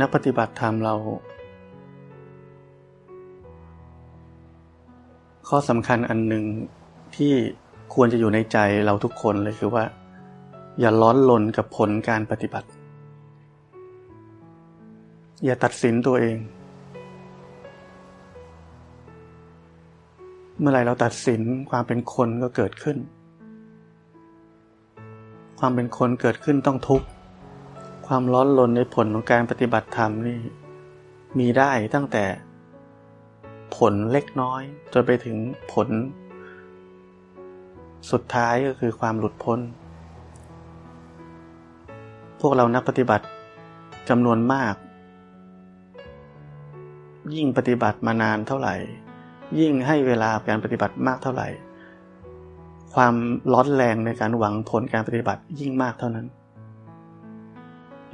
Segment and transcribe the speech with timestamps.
[0.00, 0.94] นักปฏิบัติธรรมเรา
[5.48, 6.44] ข้อสำคัญอันหนึ่ง
[7.16, 7.32] ที่
[7.94, 9.84] ควรจะอยู่ในใจเราทุกคนเลยคือว่า
[10.80, 12.68] อย่าร้อนลนกับผลการปฏิบัติ
[15.44, 16.36] อย่าตัดสินตัวเอง
[20.58, 22.96] เมื่อไรเราตัดสินความเป็นคนก็เกิดขึ้น
[25.60, 27.06] ความเป็นคนเกิดขึ้นต้องทุกข์
[28.06, 30.38] ความร้อนรนในผลของการปฏิบัติธรรมนี่
[31.38, 32.24] มีได้ตั้งแต่
[33.76, 35.36] ผลเล็กน้อย จนไปถึง
[35.72, 35.88] ผล
[38.10, 39.58] สุดท้ายก็คือความหลุดพ้น
[42.40, 43.26] พวกเรานักปฏิบัติ
[44.08, 44.74] จำนวนมาก
[47.34, 48.74] ยิ่งปฏิบัติมานานเท่าไหร่
[49.60, 51.48] ยิ่งให้เวลาการปฏิบัติมากเท่าไหร่
[52.94, 53.14] ความ
[53.52, 56.26] ร้อนแรงในการหวังผลการปฏิบัติยิ่งมากเท่านั้น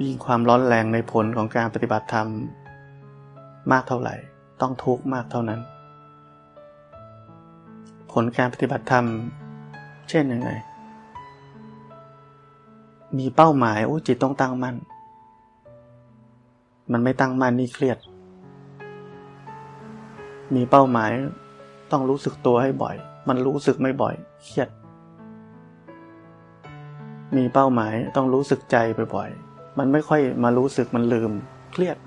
[0.05, 2.27] ยิ่งความร้อนแรงในผลของการปฏิบัติธรรม
[3.71, 4.15] มากเท่าไหร่
[4.61, 5.59] ต้องทุกข์มากเท่านั้น
[8.11, 9.05] ผลการปฏิบัติธรรม
[10.09, 10.49] เช่นยังไง
[13.17, 14.75] มีเป้าหมายโอ้จิตต้องตั้งมั่น
[16.91, 17.97] มันไม่ตั้งมั่นนี่เครียด
[20.55, 21.11] มีเป้าหมาย
[21.91, 22.95] ต้องรู้สึกตัวให้บ่อย
[23.27, 24.69] มันรู้สึกไม่บ่อย เครียด
[27.35, 28.77] มีเป้าหมายต้องรู้สึกใจ
[29.15, 31.31] บ่อยๆ มันไม่ค่อยมารู้สึกมันลืม
[31.71, 31.97] เครียด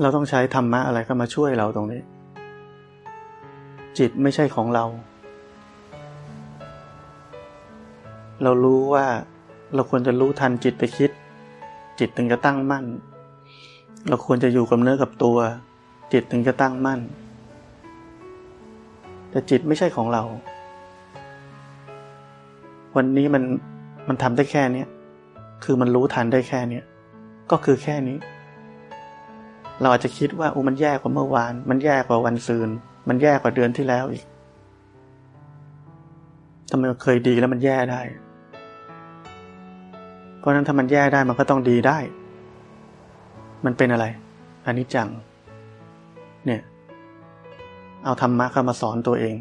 [0.00, 2.00] เราต้องใช้ธรรมะอะไรเข้ามาช่วยเราตรงนี้
[3.98, 4.84] จิตไม่ใช่ของเรา
[8.42, 9.06] เรารู้ว่า
[9.74, 11.10] เราควรจะรู้ทันจิตไปคิด
[11.98, 12.84] จิตถึงจะตั้งมั่น
[14.08, 15.38] เราควรจะอยู่กับเนื้อกับตัว
[16.12, 17.00] จิตถึงจะตั้งมั่น
[19.30, 20.22] แต่จิตไม่ใช่ของเรา
[22.96, 23.42] วันนี้มัน
[24.08, 24.88] มันทำได้แค่เนี้ย
[25.64, 26.84] คือมันรู้ทันได้แค่เนี้ย
[27.50, 28.18] ก็คือแค่นี้
[29.80, 32.68] เราอาจจะคิดว่าโอ้มันแย่กว่าเมื่อวาน มันแย่กว่าวันซืน
[33.08, 34.24] มันแย่กว่าเดือนที่แล้วอีก
[36.70, 38.00] ทำไมมันเคยดีแล้วมันแย่ได้
[40.38, 41.98] เพราะนั้นถ้ามันแย่ได้มันก็ต้องดีได้
[43.64, 44.06] มันเป็นอะไร
[44.66, 45.08] อันนี้จัง
[46.46, 46.60] เนี่ย
[48.04, 49.36] เอาธรรมะเข้ามาสอนตัวเอง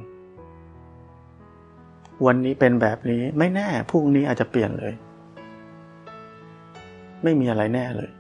[2.25, 4.93] วันนี้เป็นแบบนี้ไม่แน่พรุ่งนี้อาจจะเปลี่ยนเลย
[7.23, 8.11] ไม่มีอะไรแน่เลย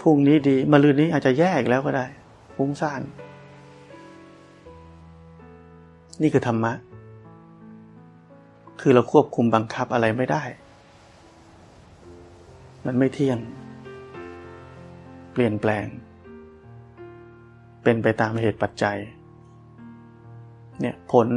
[0.00, 2.06] พรุ่งนี้ดีมะรืนนี้อาจจะแย่อีกแล้วก็ได้
[2.56, 3.02] ฟุ้งซ่าน
[6.22, 6.72] นี่คือธรรมะ
[8.80, 10.42] คือเราควบคุมบังคับอะไรไม่ได้
[12.86, 13.38] มันไม่เที่ยง
[15.32, 15.86] เปลี่ยนแปลง
[17.82, 18.98] เป็นไปตามเหตุปัจจัย
[20.80, 21.28] เนี่ยผล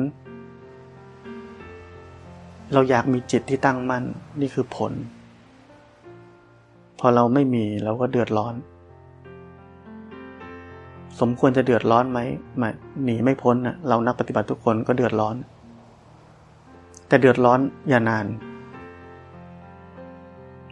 [2.74, 4.04] เราอยากมีจิตที่ตั้งมั่น
[4.42, 4.92] นี่คือผล
[7.00, 8.56] พอเราไม่มีเราก็เดือดร้อน
[11.20, 12.20] สมควรจะเดือดร้อนไหม
[12.58, 12.70] ไม่
[13.04, 15.36] หนีไม่พ้นนะเรานักปฏิบัติทุกคนก็เดือดร้อน
[17.08, 18.26] แต่เดือดร้อนอย่านาน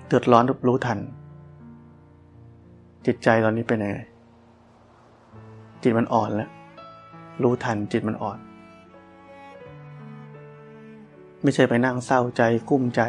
[0.07, 0.99] เดือดร้อนรู้ทัน
[3.05, 3.99] จิตใจตอนนี้เป็นไง
[5.83, 6.49] จิตมันอ่อนแล้ว
[7.43, 8.37] รู้ทันจิตมันอ่อน
[11.43, 13.01] ไม่ใช่ไปนั่งเศร้าใจกุ้มใจ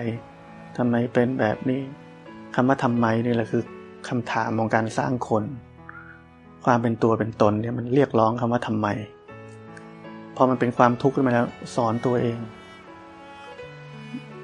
[0.76, 1.82] ทำไมเป็นแบบนี้
[2.54, 3.62] คำว่าทำไมนี่แหละคือ
[4.09, 5.45] คำถามของการสร้างคน
[6.65, 8.89] ความเป็นตัวเป็นตนเนี่ยมันเรียกร้องคำว่าทำไม
[10.36, 12.39] พอมันเป็นความทุกข์ขึ้นมาแล้วสอนตัวเอง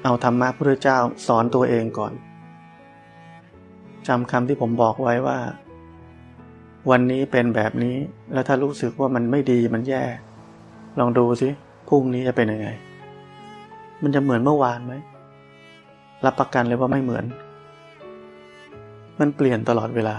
[0.03, 0.97] เอาธรรมะพระเจ้า
[1.27, 2.13] สอนตัวเองก่อน
[4.07, 5.39] จำคำที่ผมบอกไว้ว่า
[6.89, 7.95] วันนี้เป็นแบบนี้
[8.33, 10.03] แล้วถ้ารู้สึกว่ามันไม่ดีมันแย่
[10.99, 11.49] ลองดูสิ
[11.89, 12.69] พรุ่งนี้จะเป็นยังไง
[14.03, 14.93] มันจะเหมือนเมื่อวานไหม
[16.25, 17.25] รับประกันเลยว่าไม่เหมือน
[19.19, 20.15] มันเปลี่ยนตลอดเวลา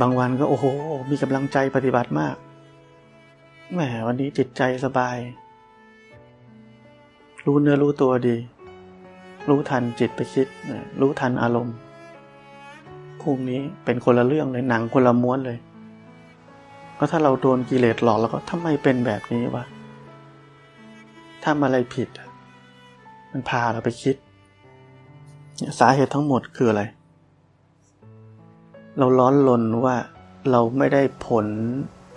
[0.00, 0.66] บางวันก็โอ้โห
[1.10, 2.36] มีกำลังใจปฏิบัติมาก
[3.72, 5.16] แหมวันนี้จิตใจสบาย
[7.46, 8.36] รู้เนื้อรู้ตัวดี
[9.48, 10.46] รู้ทันจิตไปคิด
[11.00, 11.76] รู้ทันอารมณ์
[13.20, 15.58] พรุ่งนี้เป็นคนละเรื่องเลยหนังคนละม้วนเลย
[16.98, 19.64] ก็ถ้าเราโดนกิเลสหลอกแล้วก็ทำไมเป็นแบบนี้วะ
[21.44, 22.08] ทำอะไรผิด
[23.32, 24.16] มันพาเราไปคิด
[25.78, 26.82] สาเหตุทั้งหมดคืออะไร
[28.98, 29.96] เราร้อนลนว่า
[30.50, 31.46] เราไม่ได้ผล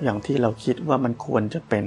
[0.04, 1.86] อย่างที่เราคิดว่ามันควรจะเป็น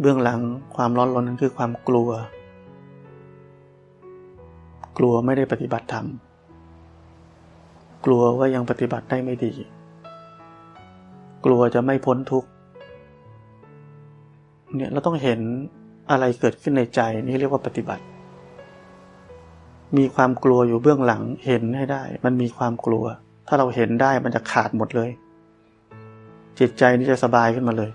[0.00, 0.40] เบื้องหลัง
[0.74, 2.10] ความร้อนรนนั้นคือความกลัว
[4.98, 6.06] กลัวไม่ได้ปฏิบัติธรรม
[8.04, 9.52] กลัวว่ายังปฏิบัติได้ไม่ดี
[11.44, 12.48] กลัวจะไม่พ้นทุกข์
[14.74, 15.40] เนี่ยเราต้องเห็น
[16.10, 18.04] อะไรเกิดขึ้นในใจนี่เรียกว่าปฏิบัติ
[19.96, 23.04] มีความกลัวอยู่เบื้องหลังเห็นให้ได้ มันมีความกลัว
[23.48, 25.10] ถ้าเราเห็นได้มันจะขาดหมดเลย
[26.58, 27.90] จิตใจนี่จะสบายขึ้นมาเลย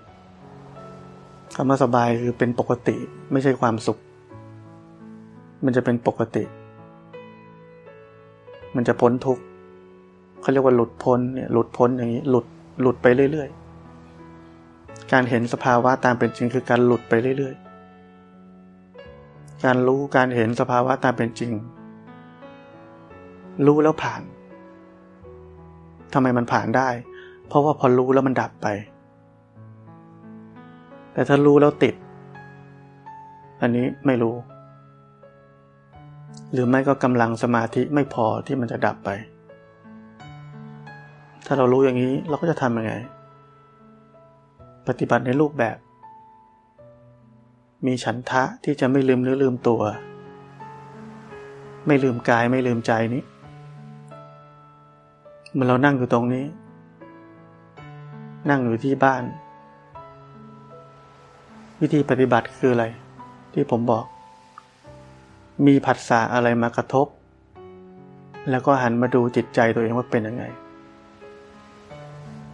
[1.54, 2.96] คำว่าสบายคือเป็นปกติ
[3.32, 3.98] ไม่ใช่ความสุข
[5.64, 6.44] มันจะเป็นปกติ
[8.76, 9.42] มันจะพ้นทุกข์
[10.40, 12.46] เขาเรียกว่าหลุดพ้นเนี่ยหลุดพ้นอย่างนี้หลุด
[12.80, 17.69] หลุดไปเรื่อยๆ การเห็นสภาวะตามเป็นจริงคือการหลุดไปเรื่อยๆ
[19.64, 21.52] การรู้การเห็นสภาวะตามเป็นจริง
[23.66, 24.22] รู้แล้วผ่าน
[26.12, 26.88] ทำไมมันผ่านได้
[27.48, 28.66] เพราะว่าพอรู้แล้วมันดับไป
[31.12, 31.94] แต่ถ้ารู้แล้วติด
[33.62, 34.36] อันนี้ไม่รู้
[36.52, 39.10] หรือไม่ก็กำลังสมาธิไม่พอที่มันจะดับไป
[41.46, 42.92] ถ้าเรารู้อย่างนี้เราก็จะทำยังไง
[44.88, 45.76] ปฏิบัติในรูปแบบ
[47.86, 49.82] มีฉันทะที่จะไม่ลืมเนื้อลืมตัว
[51.86, 53.22] ไม่ลืมกายไม่ลืมใจนี้
[55.52, 56.44] เมื่อเรานั่งอยู่ตรงนี้
[58.50, 59.22] นั่งอยู่ที่บ้าน
[61.80, 62.86] วิธีปฏิบัติคืออะไร
[63.52, 64.04] ที่ผมบอก
[65.66, 67.06] มีผัสสะอะไรมากระทบ
[68.50, 70.44] แล้วก็หันมาดูจิตใจตัวเองว่าเป็นยังไง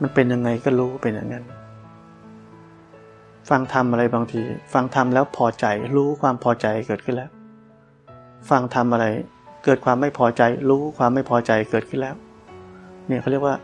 [0.01, 1.45] มันเป็นยังไงก็รู้เป็นอย่างนั้น
[3.49, 5.67] ฟังทำอะไรบางที ฟังทำแล้วพอใจ
[5.97, 7.31] รู้ความพอใจเกิดขึ้นแล้ว
[8.51, 9.07] ฟังทำอะไร
[9.65, 12.17] เกิดความไม่พอใจ รู้ความไม่พอใจเกิดขึ้นแล้ว
[13.07, 13.57] เนี่ยเขาเรียกว่า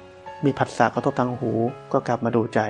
[0.44, 1.50] มีผัสสะกระทบทางหู
[1.92, 2.60] ก็กลับมาดูใจ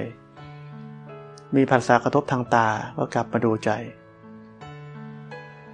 [1.56, 2.68] มีผัสสะกระทบทางตา
[2.98, 3.70] ก็กลับมาดูใจ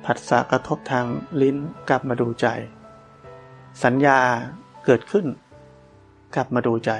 [0.05, 1.05] ผัสสะกระทบทาง
[1.43, 1.57] ลิ้น
[1.89, 2.47] กลับมาดูใจ
[3.85, 4.19] สัญญา
[4.85, 5.27] เกิดขึ้น
[6.35, 6.93] กลับมาดูใจ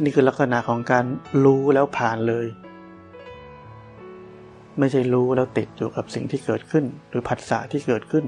[0.00, 1.04] นี่คือลักษณะของการ
[1.44, 2.46] รู้แล้วผ่านเลย
[4.78, 8.24] ไม่ใช่รู้แล้วติดอยู่กับสิ่งที่เกิดขึ้น หรือผัสสะที่เกิดขึ้น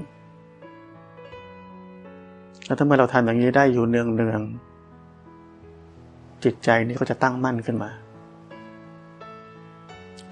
[2.65, 4.41] แล้วถ้าเมื่อเราทำอย่างนี้ได้อยู่เนืองเนือง
[6.43, 7.91] จิตใจนี้ก็จะตั้งมั่นขึ้นมา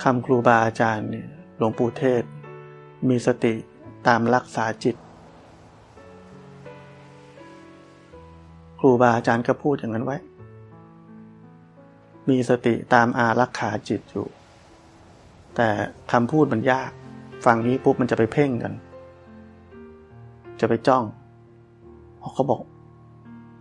[0.03, 1.27] คำครูบาอาจารย์เนี่ย
[1.57, 2.23] หลวงปู่เทศ
[3.09, 3.53] มีสติ
[4.07, 4.95] ตามรักษาจิต
[8.79, 10.17] ครูบาอาจารย์ก็พูดอย่างนั้นไว้
[12.29, 14.27] มีสติตามอารักขาจิตอยู่
[15.55, 15.69] แต่
[16.11, 16.91] คำพูดมันยาก
[17.45, 18.73] ฟังนี้ปุ๊บมันจะไปเพ่งกัน
[20.59, 21.03] จะไปจ้อง
[22.33, 22.61] เขาบอก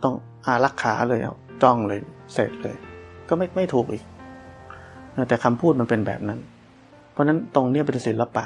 [0.03, 0.15] ต้อง
[0.47, 2.01] อารักขาเลยเอาจ้องเลย
[2.33, 2.77] เสร็จเลย
[3.29, 4.05] ก็ไม่ไม่ถูกอีก
[5.29, 6.41] แต่คำพูดมันเป็นแบบนั้น
[7.13, 8.45] เพราะนั้นตรงนี้เป็นศิลปะ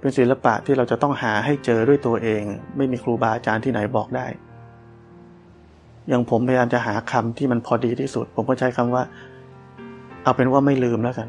[0.00, 2.42] เป็นศิลปะที่เราจะต้องหาให้เจอด้วยตัวเอง
[2.76, 4.26] ไม่มีครูบาอาจารย์ที่ไหนบอกได้
[6.08, 9.02] อย่างผมพยายามจะหาคำที่มันพอดีที่สุด ผมก็ใช้คำว่า
[10.22, 11.28] เอาเป็นว่าไม่ลืมแล้วกัน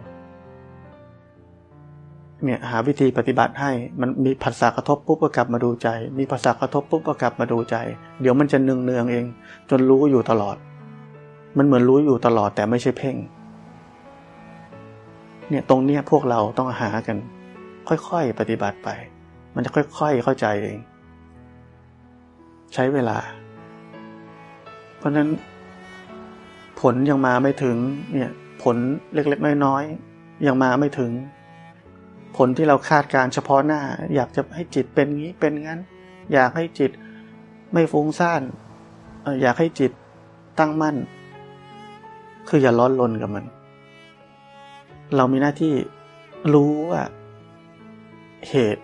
[2.44, 7.76] เนี่ยหาวิธีปฏิบัติให้มันมีภาษากระทบปุ๊บก็กลับมาดูใจ มีภาษากระทบปุ๊บก็กลับมาดูใจ
[8.22, 9.26] เดี๋ยวมันจะเนืองเนืองเอง
[9.70, 10.56] จนรู้อยู่ตลอด
[11.58, 13.16] มันเหมือนรู้อยู่ตลอดแต่ไม่ใช่เพ่ง
[15.50, 17.18] เนี่ยตรงเนี้ยพวกเราต้องหากัน
[17.88, 18.90] ค่อยๆปฏิบัติไป
[19.56, 20.78] มันจะค่อยๆเข้าใจเอง
[22.74, 23.18] ใช้เวลา
[25.08, 25.30] ราะนั้น
[26.82, 27.78] ผลยังมาไม่ถึง
[28.14, 28.32] เนี่ย
[28.64, 28.76] ผล
[29.14, 31.12] เล็กๆ น้อยๆยังมาไม่ถึง
[32.38, 33.82] ผลที่เราคาดการเฉพาะหน้า
[34.16, 35.80] อยากจะให้จิตเป็นงี้เป็นงั้น
[36.34, 36.92] อยากให้จิต
[37.74, 38.42] ไม่ฟุ้งซ่าน
[39.42, 39.92] อยากให้จิต
[40.60, 40.96] ตั้งมั่น
[42.50, 43.46] คืออย่าร้อนรนกับมัน
[45.16, 45.74] เรามีหน้าที่
[46.54, 47.04] รู้ว่า
[48.50, 48.84] เหตุ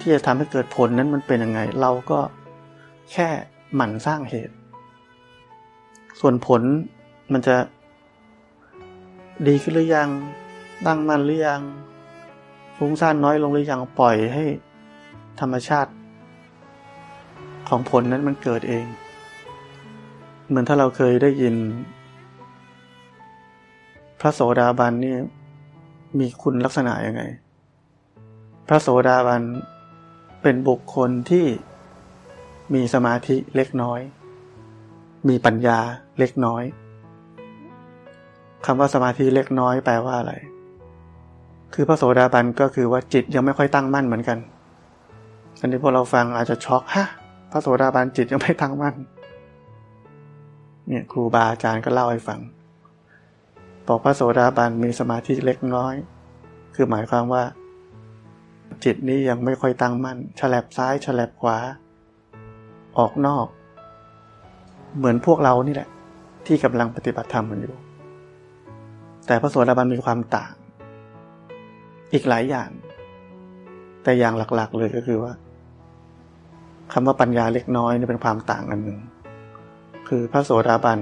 [0.00, 2.20] ที่จะทำให้เกิดผลนั้นมันเป็นยังไง เราก็
[3.12, 3.28] แค่
[3.74, 4.54] หมั่นสร้างเหตุ
[6.20, 6.62] ส่วนผล
[7.32, 7.56] มันจะ
[9.46, 10.08] ดีขึ้นหรือยัง
[10.86, 11.60] ตั้งมันหรือยัง
[12.76, 14.44] ฟุ้งซ่านน้อยลงหรือยัง ปล่อยให้
[15.40, 15.92] ธรรมชาติ
[17.68, 18.86] ของผลนั้นมันเกิดเอง
[20.48, 21.54] เหมือนถ้าเราเคยได้ยิน
[24.20, 25.14] พระโสดาบันนี่
[26.18, 27.22] มีคุณลักษณะยังไง
[28.68, 29.42] พระโสดาบัน
[30.42, 31.46] เป็นบุคคลที่
[32.74, 34.00] มีสมาธิเล็กน้อย
[35.28, 35.78] มีปัญญา
[36.18, 36.64] เล็กน้อย
[38.66, 40.32] คำว่าสมาธิเล็กน้อยแปลว่าอะไร
[41.74, 44.38] คือพระโสดาบันก็คือว่าจิตยังไม่ค่อยตั้งมั่นเหมือนกัน
[45.60, 47.06] อันนี้พวกเราฟังอาจจะช็อกฮะ
[47.50, 48.94] พระโสดาบันจิตยังไม่ตั้งมั่น
[50.88, 52.40] เนี่ยครูบาอาจารย์ก็เล่าให้ฟัง
[53.86, 55.94] บอกพระโสดาบันมีสมาธิเล็กน้อย
[56.74, 57.44] คือหมายความว่า
[58.84, 61.58] จิตนี้ยังไม่ค่อยตั้งมั่นฉลับซ้ายฉลับขวา
[62.98, 63.46] ออกนอก
[64.98, 65.88] เหมือนพวกเรานี่แหละ
[66.46, 67.74] ที่กำลังปฏิบัติธรรมกันอยู่
[69.26, 70.52] แต่พระโสดาบันมีความต่าง
[72.12, 72.70] อีกหลายอย่าง
[74.02, 75.32] แต่อย่างหลักๆ เลยก็คือว่า
[76.92, 78.98] คำว่าปัญญาเล็กน้อยนี่เป็นความต่างกันหนึ่ง
[80.08, 80.98] คือพระโสดาบัน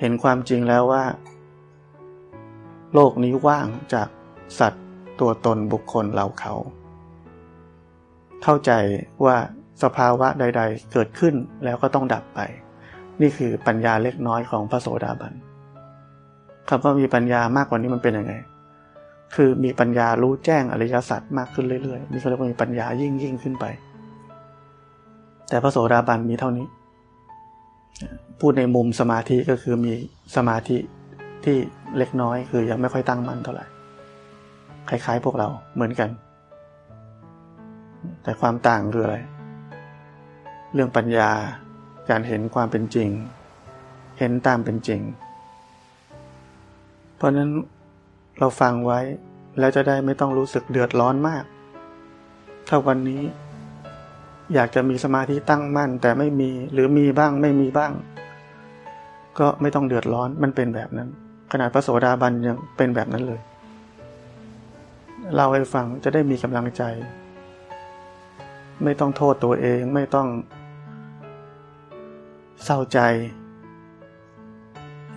[0.00, 1.04] เห็นความจริงแล้วว่า
[2.94, 4.08] โลกนี้ว่างจาก
[4.58, 4.84] สัตว์
[5.20, 6.54] ตัวตนบุคคลเราเขา
[8.42, 8.72] เข้าใจ
[9.24, 9.36] ว่า
[9.82, 12.40] สภาวะใด ๆ เกิดขึ้นแล้วก็ต้องดับไป
[13.20, 15.32] นี่คือปัญญาเล็กน้อยของพระโสดาบัน
[16.68, 18.34] คำว่ามีปัญญามากกว่านี้มันเป็นยังไง
[19.34, 23.64] คือมีปัญญารู้แจ้งอริยสัจมากขึ้นเรื่อยๆนี่เขาเรียกว่ามีปัญญายิ่งยิ่งขึ้นไป
[25.48, 26.66] แต่พระโสดาบันมีเท่านี้
[28.40, 29.92] พูดในมุมสมาธิก็คือมี
[30.36, 30.76] สมาธิ
[31.44, 31.56] ที่
[31.98, 33.64] เล็กน้อยคือยังไม่ค่อยตั้งมั่นเท่าไหร่
[34.88, 36.10] คล้ายๆพวกเราเหมือนกัน
[38.22, 39.16] แต่ความต่างคืออะไร
[40.72, 41.30] เรื่องปัญญา
[42.10, 43.08] การเห็นความเป็นจริง
[44.18, 45.00] เห็นตามเป็นจริง
[47.16, 47.50] เพราะนั้น
[48.38, 49.00] เราฟังไว้
[49.58, 51.44] แล้วจะได้ไม่ต้องรู้สึกเดือดร้อนมาก
[52.68, 53.22] ถ้าวันนี้
[54.54, 57.92] อยากจะมีสมาธิตั้งมั่นแต่ไม่มีหรือมีบ้างไม่มีบ้าง
[59.38, 61.08] ก็ไม่ต้องเดือดร้อนมันเป็นแบบนั้น
[61.52, 63.40] ขนาดพระโสดาบันยังเป็นแบบนั้นเลย
[65.34, 66.82] เล่าให้ฟังจะได้มีกำลังใจ
[68.84, 70.28] ไม่ต้องโทษตัวเองไม่ต้อง
[72.64, 72.98] เศร้าใจ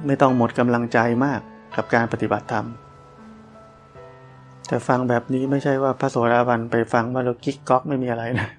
[0.05, 1.41] ไม่ต้องหมดกำลังใจมาก
[1.75, 2.65] กับการปฏิบัติธรรม
[4.67, 8.49] แต่ฟังแบบนี้ไม่ใช่ว่าพระโสดาบันไปฟังว่าเรากิ๊กก๊อกไม่มีอะไรนะ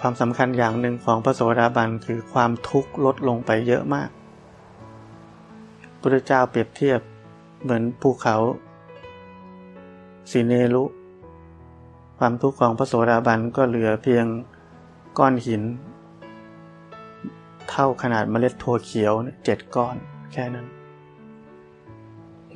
[0.00, 4.10] ความสำคัญอย่างหนึ่งของพระโสดาบันคือความทุกข์ลดลงไปเยอะมาก
[6.00, 7.00] พุทธเจ้าเปรียบเทียบ
[7.62, 8.36] เหมือนภูเขา
[10.30, 10.84] สีเนรุ
[12.18, 14.24] ความทุกข์ของพระโสดาบันก็เหลือเพียง
[15.18, 15.62] ก้อนหิน
[17.72, 19.12] เท่าขนาดเมล็ดถั่วเขียว
[19.44, 19.96] เจ็ดก้อน
[20.32, 20.66] แค่นั้น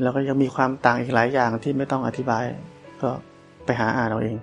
[0.02, 2.44] แล้วก็ยังมีความต่างอีกหลายอย่างที่ไม่ต้องอธิบาย
[3.02, 3.10] ก็
[3.64, 4.36] ไปหาอ่านเอาเอง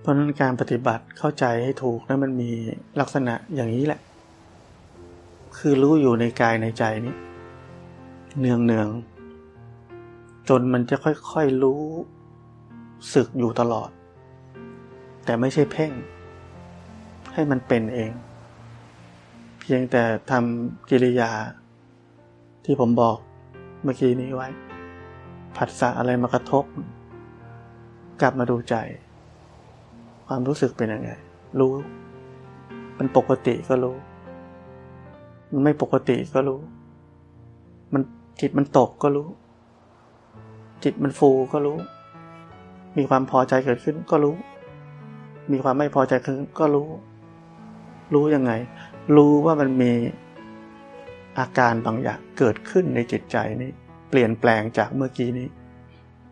[0.00, 2.50] เพราะนั้นการปฏิบัติเข้าใจให้ถูกนั้นมันมี
[3.00, 4.00] ลักษณะอย่างนี้แหละ
[5.58, 7.14] คือรู้อยู่ในกายในใจนี้
[8.40, 8.88] เนืองเนือง
[10.48, 11.82] จนมันจะค่อยๆรู้
[13.14, 13.90] สึกอยู่ตลอด
[15.24, 15.92] แต่ไม่ใช่เพ่ง
[17.32, 18.12] ให้มันเป็นเอง
[19.66, 21.30] เพียงแต่ทำกิริยา
[22.64, 23.16] ที่ผมบอก
[23.82, 24.48] เมื่อกี้นี้ไว้
[25.56, 26.64] ผัสสะอะไรมากระทบ
[28.20, 28.74] กลับมาดูใจ
[30.26, 31.10] ความรู้สึกเป็นยังไง
[31.60, 31.72] รู้
[32.98, 33.96] มันปกติก็รู้
[35.52, 36.60] มันไม่ปกติก็รู้
[37.92, 38.02] มัน
[38.40, 39.28] จิตมันตกก็รู้
[40.84, 41.78] จิตมันฟูก็รู้
[42.96, 44.34] มีความพอใจเกิดขึ้นก็รู้
[45.52, 46.88] มีความไม่พอใจเกิดขึ้นก็รู้
[48.14, 48.52] รู้ยังไง
[49.16, 49.92] รู้ว่ามันมี
[51.38, 53.70] อาการบางอย่างเกิดขึ้นในจิตใจนี้
[54.10, 55.48] เปลี่ยนแปลงจากเมื่อกี้นี้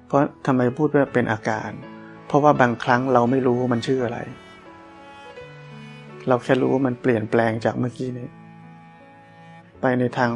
[0.06, 1.70] เพราะทำไมพูดว่าเป็นอาการ
[2.26, 4.18] เพราะว่าบางครั้งเราไม่รู้มันชื่ออะไร
[6.28, 8.28] เราแค่รู้ว่ามันเปลี่ยนแปลงจากเมื่อกี้นี้
[9.80, 10.30] ไปในทาง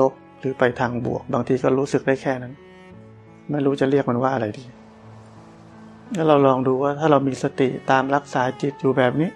[0.00, 2.54] ลบหรือไปทางบวก บางทีก็รู้สึกได้แค่นั้น
[3.50, 4.64] ไม่รู้จะเรียกมันว่าอะไรดี
[6.14, 9.30] ถ้าเราลองดูว่าถ้าเรามีสติตามรักษาจิตอยู่แบบนี้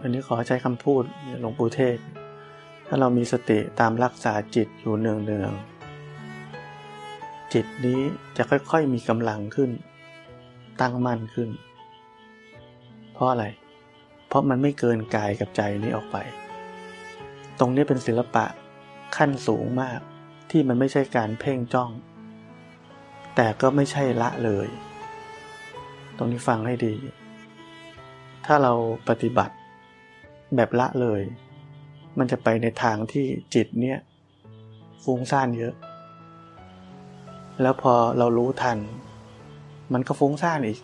[0.00, 1.02] อันนี้ขอใช้คำพูด
[1.40, 1.98] หลวงปู่เทศ
[2.86, 8.00] ถ้าเรามีสติตามรักษาจิตอยู่เนืองๆ จิตนี้
[8.36, 9.70] จะค่อยๆมีกำลังขึ้น
[10.80, 11.50] ตั้งมั่นขึ้น
[13.12, 13.44] เพราะอะไร
[14.28, 16.16] เพราะมันไม่เกินกายกับใจนี้ออกไป
[17.58, 18.44] ตรงนี้เป็นศิลปะ
[19.16, 20.00] ขั้นสูงมาก
[20.50, 21.90] ที่มันไม่ใช่การเพ่งจ้อง
[23.36, 24.68] แต่ก็ไม่ใช่ละเลย
[26.16, 26.94] ตรงนี้ฟังให้ดี
[28.46, 28.72] ถ้าเรา
[29.08, 29.54] ปฏิบัติ
[30.54, 31.22] แบบละเลย
[32.18, 33.98] มันจะไปในทางที่จิตเนี่ย
[35.04, 35.74] ฟุ้งซ่านเยอะ
[37.62, 38.78] แล้วพอเรารู้ทัน
[39.92, 40.78] มันก็ฟุ้งซ่านอีก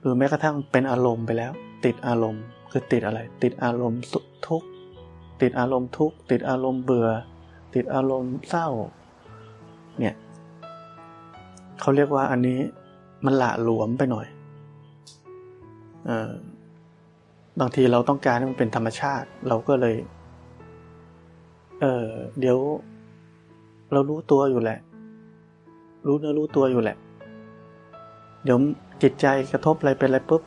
[0.00, 1.52] หรือแม้กระทั่งเป็นอารมณ์ไปแล้ว
[1.84, 4.68] ติดอารมณ์ คือติดอะไร ติดอารมณ์ทุกข์
[5.42, 7.08] ติดอารมณ์ทุกข์ติดอารมณ์เบื่อ
[7.74, 8.68] ติดอารมณ์เศร้า
[9.98, 10.14] เนี่ย
[11.80, 12.58] เขาเรียกว่าอันนี้
[13.24, 14.26] มันหละหลวมไปหน่อย
[16.06, 16.30] เออ
[17.60, 19.96] บางทีเราต้องการให้มันเป็นธรรมชาติ เราก็เลย
[21.80, 22.06] เออ
[22.40, 22.58] เดี๋ยว
[23.92, 24.78] เรารู้ตัวอยู่แหละ
[26.06, 26.96] รู้เนื้อรู้ตัวอยู่แหละ
[28.44, 28.58] เดี๋ยว
[29.02, 30.42] จิตใจกระทบอะไรเป็นอะไรปุ๊บ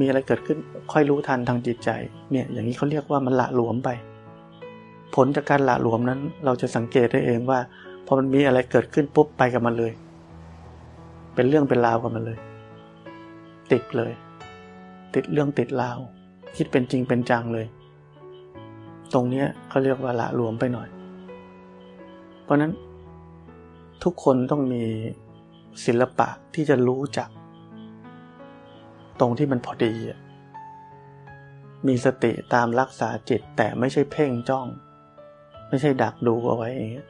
[0.00, 0.58] มีอะไรเกิดขึ้น
[0.92, 1.90] ค่อยรู้ทันทางจิตใจ
[2.32, 3.88] เนี่ย อย่างนี้เขาเรียกว่ามันละหลวมไป
[5.14, 7.58] ผลจากการละหลวมนั้น เราจะสังเกตได้เองว่า
[8.06, 9.92] พอมันมีอะไรเกิดขึ้นปุ๊บไปกับมันเลย
[11.34, 12.38] เป็นเรื่องเป็นราวกับมันเลย
[13.72, 14.12] ติดเลย
[15.14, 15.98] ติดเรื่องติดราว
[16.56, 17.66] คิดเป็นจริงเป็นจังเลย
[19.14, 20.88] ตรงนี้เขาเรียกว่าละรวมไปหน่อย
[22.44, 22.72] เพราะนั้น
[24.04, 24.84] ทุกคนต้องมี
[25.84, 27.28] ศิลปะที่จะรู้จัก
[29.20, 29.94] ตรงที่มันพอดี
[31.86, 34.66] มีสติตามรักษาจิตแต่ไม่ใช่เพ่งจ้อง
[35.68, 37.08] ไม่ใช่ดักดูเอาไว้อย่างเงี้ย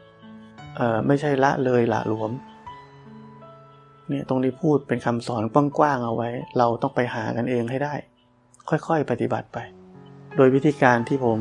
[0.77, 2.33] เออไม่ใช่ละเลยละหลวม
[4.09, 5.43] เนี่ยตรงนี้พูดเป็นคำสอน
[5.79, 6.29] กว้างๆเอาไว้
[6.59, 7.95] เราต้องไปหากันเองให้ได้
[8.69, 9.59] ค่อยๆ ปฏิบัติไป
[10.37, 11.39] โดยวิธีการที่ผม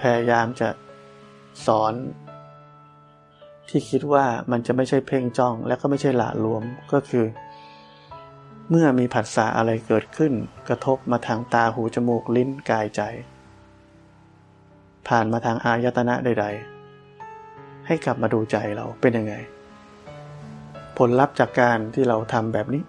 [0.00, 0.68] พยายามจะ
[1.66, 1.92] สอน
[3.68, 7.24] ที่คิดว่ามันจะไม่ใช่เพ่งจ้อง และก็ไม่ใช่หละรวมก็คือ
[8.70, 10.32] เมื่อมีผัสสะอะไรเกิดขึ้น
[10.68, 13.02] กระทบมาทางตาหูจมูกลิ้นกายใจ
[15.08, 16.46] ผ่านมาทางอายตนะใด
[17.16, 19.34] ๆ ให้กลับมาดูใจเราเป็นยังไง
[20.98, 22.82] ผลลัพธ์จากการที่เราทำแบบนี้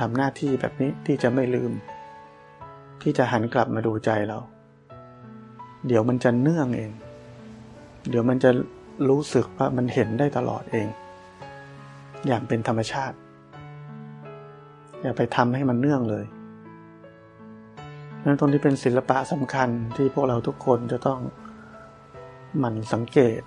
[0.00, 1.72] ทำหน้าที่แบบนี้ที่จะไม่ลืม
[3.02, 4.38] ที่จะหันกลับมาดูใจเรา
[5.86, 6.92] เดี๋ยวมันจะเนื่องเอง
[8.08, 8.50] เดี๋ยวมันจะ
[9.08, 10.88] รู้สึกว่ามันเห็นได้ตลอดเอง
[12.26, 13.16] อย่างเป็นธรรมชาติ
[15.02, 16.24] อย่าไปทำให้มันเนื่องเลย
[18.24, 21.20] นั้นตรงนี้เป็นศิลปะสำคัญที่พวกเราทุกคนจะต้อง
[22.58, 23.40] หมั่นสังเกต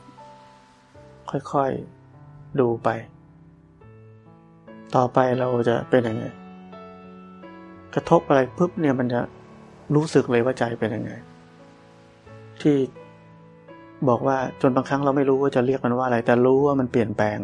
[1.30, 2.90] ค่อยๆดูไป
[4.96, 6.26] ต่อไปเราจะเป็นยังไง
[7.94, 9.22] กระทบอะไรปุ๊บเนี่ยมันจะ
[9.96, 11.12] รู้สึกเลยว่าใจเป็นยังไง
[12.62, 12.76] ที่
[14.10, 17.40] บอกว่าจนบางครั้งเราไม่รู้ว่าจะเรียกมันว่าอะไร แต่รู้ว่ามันเปลี่ยนแปลง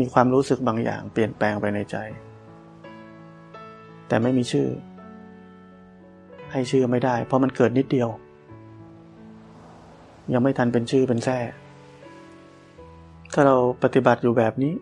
[0.00, 1.96] มีความรู้สึกบางอย่าง เปลี่ยนแปลงไปในใจ
[4.08, 4.68] แต่ไม่มีชื่อ
[6.52, 8.08] ให้ชื่อไม่ได้ เพราะมันเกิดนิดเดียว
[10.32, 11.38] ยังไม่ทันเป็นชื่อเป็นแท้
[13.32, 14.72] ถ้าเราปฏิบัติอยู่แบบนี้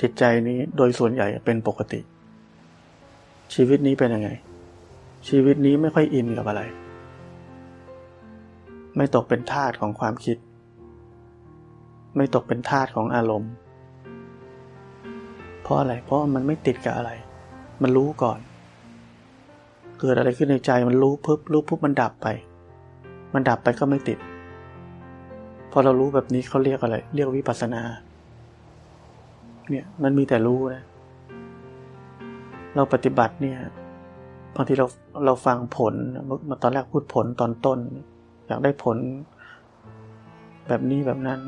[0.00, 2.00] จิตใจนี้โดยส่วนใหญ่เป็นปกติ
[3.54, 4.30] ชีวิตนี้เป็นยังไง
[5.28, 6.62] ชีวิตนี้ไม่ค่อยอินกับอะไร
[8.96, 10.36] ไม่ตกเป็นทาสของความคิด
[12.16, 13.52] ไม่ตกเป็นทาสของอารมณ์
[15.62, 17.10] เพราะอะไร เพราะมันไม่ติดกับอะไร
[17.82, 18.38] มันรู้ก่อน
[20.00, 22.26] เกิดอะไรขึ้นในใจมันรู้ปุ๊บรู้ปุ๊บมันดับไป
[23.34, 24.18] มันดับไปก็ไม่ติด
[25.70, 27.82] พอเรารู้แบบนี้เขาเรียกอะไร เรียกวิปัสสนา
[29.70, 30.84] เนี่ยมันมีแต่รู้นะ
[32.74, 33.58] เราปฏิบัติเนี่ย
[34.54, 34.86] บางทีเรา
[35.24, 35.94] เราฟังผล
[36.48, 37.78] มาตอนแรกพูดผลตอนต้น
[38.46, 38.96] อยากได้ผล
[40.68, 41.40] แบบนี้แบบนั้น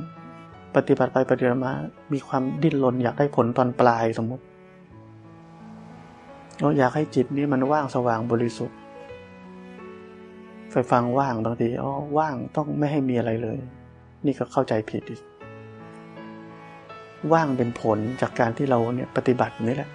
[0.76, 1.72] ปฏิบัติไปปฏิบัติมา
[2.12, 4.44] มีความดิ้นรนอยากได้ผลตอนปลายสมมติ
[6.60, 8.78] เราอยากให้จิตนี้มันว่างสว่างบริสุทธิ์
[10.72, 13.58] ไปฟังว่างบางทีอ๋อว่างต้องไม่ให้มีอะไรเลย
[14.26, 15.20] นี่ก็เข้าใจผิดอีก
[17.32, 19.90] ว่างเป็นผลจากการที่เราเนี่ยปฏิบัตินี่แหละ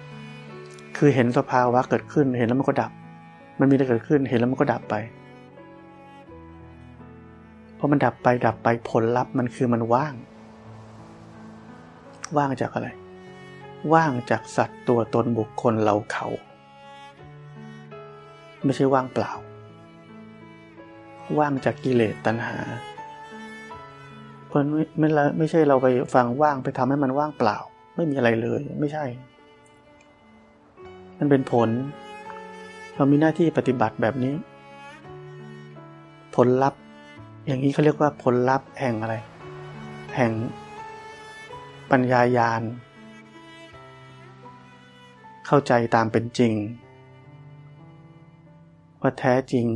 [0.96, 2.92] คือเห็นสภาวะเกิดขึ้นเห็นแล้วมันก็ดับ
[3.58, 4.94] มันมีอะไรเกิดขึ้นเห็นแล้วมันก็ดับไป
[7.78, 10.14] พอมันดับไปดับไปผลลัพธ์มันคือมันว่าง
[12.36, 12.88] ว่างจากอะไร
[13.92, 16.28] ว่างจากสัตว์ตัวตนบุคคลเราเขา
[18.64, 19.32] ไม่ใช่ว่างเปล่า
[21.38, 22.58] ว่างจากกิเลสตัณหา
[24.46, 27.56] เพราะไม่ไม่ไม่ใช่เราไปฟังว่างไปทำให้มันว่างเปล่า
[27.96, 29.04] ไม่มีอะไรเลย ไม่ใช่
[31.18, 31.68] มันเป็นผล
[32.98, 34.34] เรามีหน้าที่ปฏิบัติแบบนี้
[36.34, 36.80] ผลลัพธ์
[37.46, 39.14] อย่างนี้เขาเรียกว่าผลลัพธ์แห่งอะไร
[40.16, 40.32] แห่ง
[41.90, 42.62] ปัญญายาณ
[45.46, 46.52] เข้าใจตามเป็นจริง
[49.00, 49.66] ว่าแท้จริง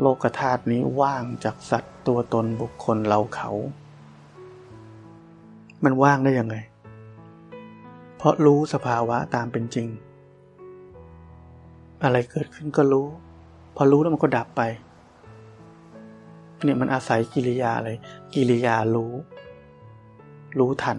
[0.00, 3.50] โลกธาตุนี้ว่างจากสัตว์ตัวตนบุคคลเราเขา
[5.84, 6.56] มันว่างได้ยังไง
[8.16, 9.88] เพราะรู้สภาวะตามเป็นจริง
[12.04, 13.06] อะไรเกิดขึ้นก็รู้
[13.76, 14.62] พอรู้แล้วมันก็ดับไป
[16.64, 17.90] เนี่ยมันอาศัยกิริยาอะไร
[18.34, 19.12] กิริยารู้
[20.58, 20.98] รู้ทัน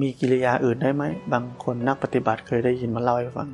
[0.00, 3.48] มีกิริยาอื่นได้ไหม บางคนนักปฏิบัติเคยได้ยินมาเล่าให้ฟัง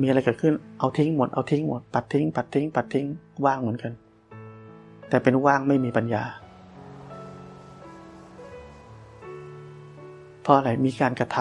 [0.00, 3.06] มีอะไรเกิดขึ้น เอาทิ้งหมด เอาทิ้งหมด ปัดทิ้ง ปัดทิ้ง ปัดทิ้ง
[3.44, 3.92] ว่างเหมือนกัน
[5.08, 6.24] แต่เป็นว่างไม่มีปัญญา
[10.42, 11.38] เพราะอะไร มีการกระท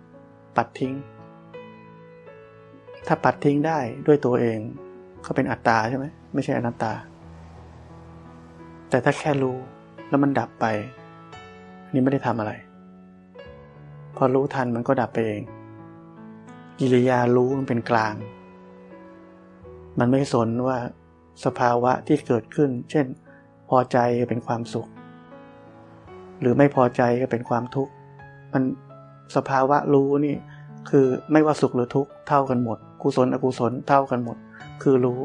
[0.00, 0.92] ำปัดทิ้ง
[3.08, 4.58] ถ้าปัดทิ้งได้ด้วยตัวเอง
[5.26, 6.92] ก็เป็นอัตตาใช่ไหมไม่ใช่อนัตตา
[8.88, 9.56] แต่ถ้าแค่รู้
[10.08, 10.66] แล้วมันดับไป
[11.92, 12.52] นี่ไม่ได้ทำอะไร
[14.16, 15.42] พอรู้ทันมันก็ดับไปเอง
[16.78, 18.14] กิริยารู้มันเป็นกลาง
[19.98, 20.78] มันไม่สนว่า
[21.44, 23.06] สภาวะที่เกิดขึ้น เช่น
[23.68, 24.88] พอใจเป็นความสุข
[26.40, 27.92] หรือไม่พอใจก็เป็นความทุกข์
[28.52, 28.62] มัน
[29.36, 30.36] สภาวะรู้นี่
[30.90, 34.36] คือไม่ว่าสุขหรือทุกข์เท่ากันหมด กุศลอกุศลเท่ากันหมด
[34.82, 35.20] คือรู้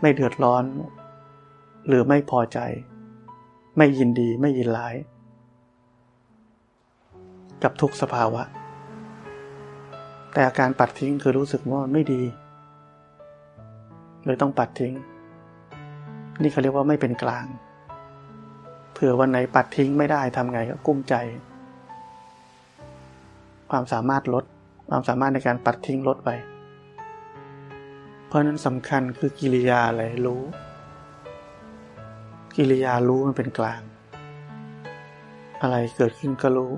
[0.00, 0.64] ไม่เดือดร้อน
[1.88, 2.58] หรือไม่พอใจ
[3.76, 4.94] ไม่ยินดีไม่ยินร้าย
[7.62, 8.42] กับทุกสภาวะ
[10.32, 12.22] แต่อาการปัดทิ้งคือรู้สึกว่ามันไม่ดี
[14.26, 14.94] เลยต้องปัดทิ้ง
[16.42, 17.46] นี่เขาเรียกว่าไม่เป็นกลาง
[18.92, 21.14] เผื่อวันไหนปัดทิ้งไม่ได้ทำไงก็กุ้มใจ
[23.70, 24.44] ความสามารถลด
[24.94, 26.30] ความสามารถในการปัดทิ้งลดไป
[28.26, 30.42] เพราะนั้นสำคัญคือกิริยาอะไรรู้
[32.56, 33.80] กิริยารู้มันเป็นกลาง
[35.62, 36.72] อะไรเกิดขึ้นก็รู้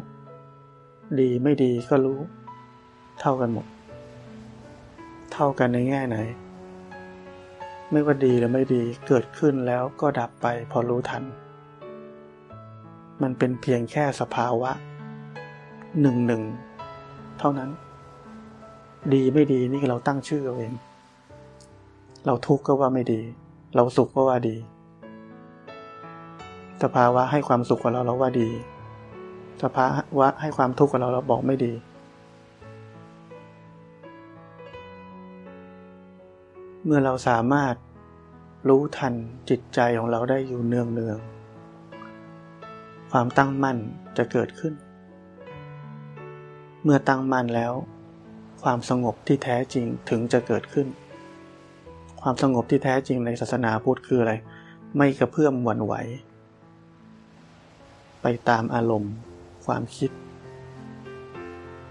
[1.21, 2.19] ดีไม่ดีก็รู้
[3.21, 3.67] เท่ากันหมด
[5.33, 6.17] เท่ากันในแง่ไหน
[7.91, 11.25] ไม่ว่าดีหรือไม่ดีเกิดขึ้นแล้วก็ดับไปพอรู้ทัน
[13.23, 14.71] มันเป็นเพียงแค่สภาวะ
[16.01, 16.43] หนึ่งหนึ่ง
[17.41, 17.71] เท่านั้น
[19.13, 20.73] ดีไม่ดีนี่เราตั้งชื่อเอาเอง
[22.27, 23.21] เราทุกข์ก็ว่าไม่ดี
[23.77, 24.57] เราสุขก็ว่าดี
[26.83, 28.49] สภาวะให้ความสุขกับเราเราว่าดี
[29.63, 29.87] สภา
[30.19, 31.73] วะให้ความทุกข์กับเราเราบอกไม่ดี
[36.85, 37.75] เมื่อเราสามารถ
[38.69, 39.15] รู้ทัน
[39.49, 41.19] จิตใจของเราได้อยู่เนืองเนือง
[43.11, 43.79] ความตั้งมั่น
[44.17, 44.75] จะเกิดขึ้น
[46.83, 47.73] เมื่อตั้งมั่นแล้ว
[48.65, 50.87] ความสงบที่แท้จริงถึงจะเกิดขึ้น
[52.23, 54.33] ความสงบที่แท้จริงในศาสนาพุทธคืออะไร
[54.97, 55.95] ไม่กระเพื่อมหวั่นไหว
[58.23, 59.13] ไปตามอารมณ์
[59.67, 60.11] ความคิด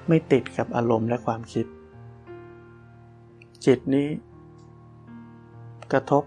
[0.07, 1.65] ไม่ติดกับอารมณ์และความคิด
[3.65, 4.07] จิตนี้
[5.93, 6.23] กระทบ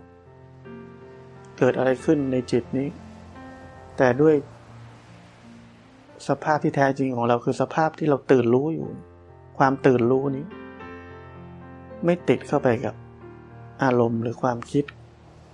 [1.58, 2.88] เกิดอะไรขึ้นในจิตนี้
[3.96, 4.34] แต่ด้วย
[6.28, 8.88] สภาพที่แท้จริงของเราคือสภาพที่เราตื่นรู้อยู่
[9.58, 10.44] ความตื่นรู้นี้
[12.04, 12.94] ไม่ติดเข้าไปกับ
[13.82, 14.84] อารมณ์หรือความคิด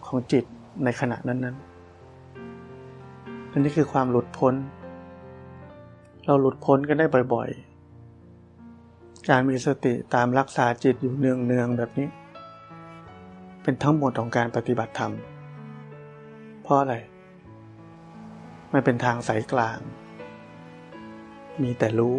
[0.07, 0.45] ของจิต
[0.85, 4.55] ในขณะนั้นๆอันนี้คือความหลุดพ้น
[6.27, 12.09] เราหลุดพ้นกันได้บ่อยๆ การมีสติตามรักษาจิตอยู่เนืองๆแบบนี้
[13.63, 15.13] เป็นทั้งหมดของการปฏิบัติธรรม
[16.63, 16.95] เพราะอะไร
[18.71, 19.79] ไม่เป็นทางสายกลาง
[21.63, 22.17] มีแต่รู้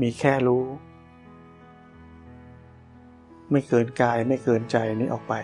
[0.00, 0.64] มีแค่รู้
[3.50, 5.34] ไม่เกินกายไม่เกินใจนี้ออกไป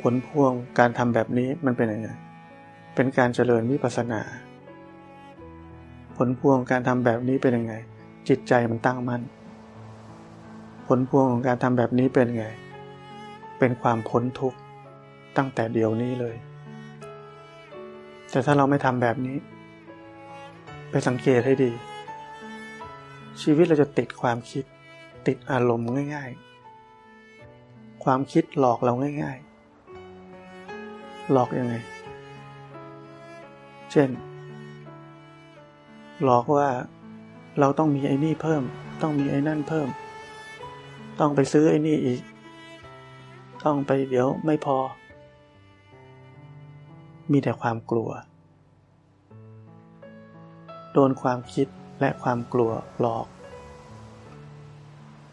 [0.00, 2.08] ผลพวงการทำแบบนี้มันเป็นยังไง
[2.94, 4.22] เป็นการเจริญวิปัสสนา
[6.16, 7.74] ผลพวงการทำแบบนี้เป็นยังไง
[8.28, 9.22] จิตใจมันตั้งมั่น
[10.86, 12.46] ผลพวงของการทำแบบนี้เป็นยังไง
[13.58, 14.58] เป็นความพ้นทุกข์
[15.36, 16.36] ตั้งแต่เดี๋ยวนี้เลย
[18.30, 19.36] แต่ถ้าเราไม่ทำแบบนี้
[20.96, 21.72] ไปสังเกตให้ดี
[23.42, 24.64] ชีวิตเราจะติดความคิด
[25.26, 26.30] ติดอารมณ์ง่าย
[27.16, 29.38] ๆ ความคิดหลอกเราง่าย
[30.34, 31.74] ๆ หลอกยังไง
[33.90, 34.10] เช่น
[36.24, 36.68] หลอกว่า
[37.60, 38.62] เราต้องมีไอ้นี่เพิ่ม
[39.02, 39.88] ต้องมีไอ้นั่นเพิ่ม
[41.20, 42.20] ต้องไปซื้อไอ้นี่อีก
[43.64, 44.76] ต้องไปเดี๋ยวไม่พอ
[47.32, 48.10] มีแต่ความกลัว
[50.94, 51.68] โดนความคิด
[52.00, 53.26] และความกลัวหลอก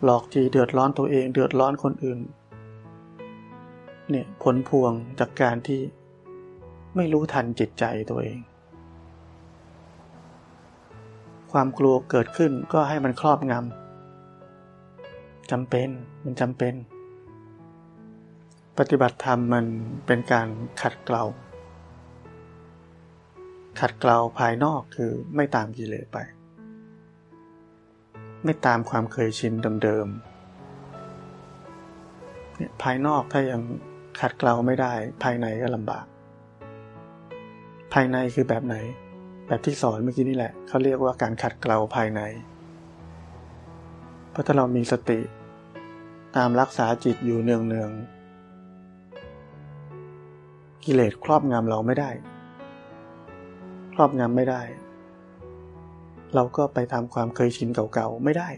[0.04, 2.20] หลอกทีเดือดร้อนตัวเองเดือดร้อนคนอื่น
[4.10, 5.82] เนี่ยผลพวงจากการที่
[6.96, 8.40] ไม่รู้ทันจิตใจตัวเอง
[11.52, 15.90] ความกลัวเกิดขึ้นก็ให้มันครอบงำจำเป็น
[16.24, 16.74] มันจำเป็น
[18.78, 19.66] ปฏิบัติธรรมมัน
[20.06, 20.48] เป็นการ
[20.82, 21.24] ขัดเกลา
[23.80, 26.18] ขัดเกลาภายนอกคือไม่ตามกิเลสไป
[28.44, 29.54] ไม่ตามความเคยชิน
[29.84, 33.62] เดิมๆภายนอกถ้ายัง
[34.20, 36.06] ขัดเกลาไม่ได้ภายในก็ลำบาก
[37.94, 38.76] ภายในคือแบบไหน
[39.48, 42.22] แบบที่สอนเมื่อกี้นี่แหละเขาเรียกว่าการขัดเกลาภายใน
[44.32, 45.20] เพราะถ้าเรามีสติ
[46.36, 47.92] ตามรักษาจิตอยู่เนืองเนือง
[50.86, 52.10] กิเลสครอบงำเราไม่ได้
[53.94, 54.62] ครอบงำไม่ได้
[56.36, 58.50] เราก็ไปทำความเคยชินเก่าๆไม่ได้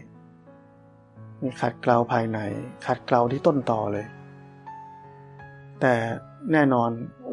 [1.60, 2.38] ขัดเกลาภายใน
[2.86, 4.06] ขัดเกลาที่ต้นต่อเลย
[5.80, 5.94] แต่
[6.52, 6.90] แน่นอน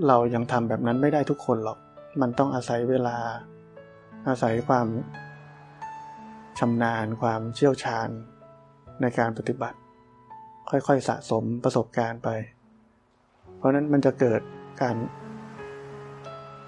[0.07, 1.79] เรายังทำแบบนั้นไม่ได้ทุกคนหรอก
[2.21, 3.17] มันต้องอาศัยเวลา
[4.27, 4.87] อาศัยความ
[6.59, 8.09] ชำนาญความเชี่ยวชาญ
[9.01, 9.77] ในการปฏิบัติ
[10.69, 12.29] ค่อยๆสะสมประสบการณ์ไป
[13.57, 14.41] เพราะนั้นมันจะเกิด
[14.81, 14.95] การ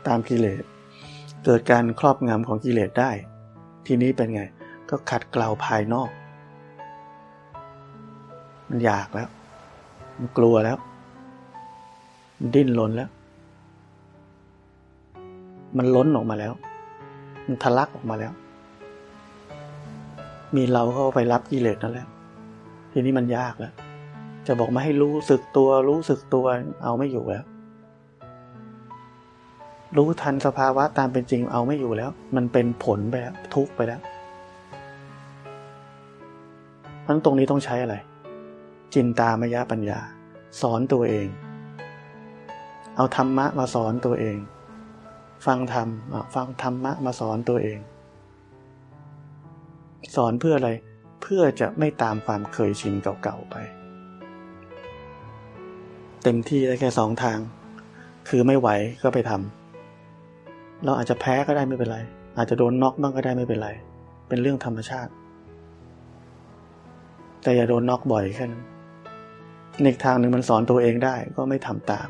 [0.07, 0.63] ตามกิเลส
[1.45, 3.11] เกิดการครอบงำของกิเลสได้
[3.85, 4.43] ทีนี้เป็นไง
[4.89, 6.09] ก็ขัดเกลาภายนอก
[8.69, 9.29] มันอยากแล้ว
[10.17, 10.77] มันกลัวแล้ว
[12.37, 13.09] มันดิ้นรนแล้ว
[15.77, 16.53] มันล้นออกมาแล้ว
[17.45, 18.31] มันทะลักออกมาแล้ว
[20.55, 22.07] มีเราเข้าไปรับกิเลสนั่นแหละ
[22.91, 23.73] ทีนี้มันยากแล้ว
[24.47, 26.45] จะบอกมาให้รู้สึกตัวรู้สึกตัว
[26.83, 27.45] เอาไม่อยู่แล้ว
[29.97, 34.01] รู้ทันสภาวะตามเป็นจริงเอาไม่อยู่แล้ว มันเป็นผลไปแล้วทุกไปแล้ว
[37.01, 37.95] เพราะตรงนี้ต้องใช้อะไร
[38.93, 39.99] จินตามยะปัญญา
[40.61, 41.27] สอนตัวเอง
[42.95, 44.37] เอาธรรมะมาสอนตัวเอง
[45.45, 45.87] ฟังธรรม
[46.35, 47.79] ฟังธรรมะมาสอนตัวเอง
[50.15, 50.71] สอนเพื่ออะไร
[51.21, 53.55] เพื่อจะไม่ตามความเคยชินเก่าๆไป
[56.23, 57.39] เต็มที่ได้แค่สองทาง
[58.29, 58.69] คือไม่ไหว
[59.03, 59.62] ก็ไปทำ
[60.85, 61.99] เราอาจจะแพ้ก็ได้ไม่เป็นไร
[62.37, 63.69] อาจจะโดนน็อกบ้างก็ได้ไม่เป็นไร
[64.27, 65.11] เป็นเรื่องธรรมชาติ
[67.43, 68.63] แต่อย่าโดนน็อกบ่อยแค่นั้น
[69.83, 72.07] ในทางหนึ่งมันสอนตัวเองได้ก็ไม่ทำตาม